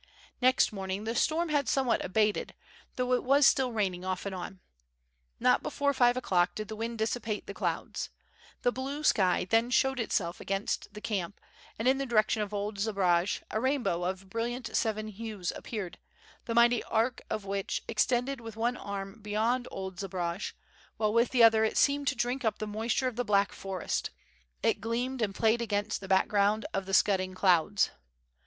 [0.41, 2.55] Next morning the storm had somewhat abated,
[2.95, 4.59] though it was still raining off and on.
[5.39, 8.09] Not before five o'clock did the wind dissipate the clouds.
[8.63, 11.39] The blue sky then showed itself against the camp,
[11.77, 15.99] and in the direction of old Zbaraj a rainbow of brilliant seven hues appeared,
[16.45, 20.53] the mighty arch of which extended with one arm beyond old Zbaraj,
[20.97, 24.09] while with the other it seemed to drink up the moisture of the Black Forest;
[24.63, 27.91] it gleamed and played against the background of the scud ding clouds.